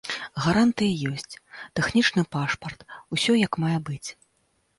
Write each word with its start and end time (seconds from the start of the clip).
Гарантыі 0.43 1.03
ёсць, 1.17 1.37
тэхнічны 1.81 2.21
пашпарт, 2.37 2.79
усё 3.19 3.37
як 3.47 3.53
мае 3.67 3.79
быць. 3.93 4.09